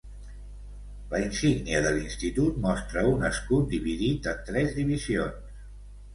La 1.11 1.19
insígnia 1.25 1.81
de 1.87 1.91
l'institut 1.97 2.57
mostra 2.65 3.05
un 3.11 3.29
escut 3.31 3.69
dividit 3.75 4.33
en 4.35 4.43
tres 4.51 4.75
divisions. 4.81 5.55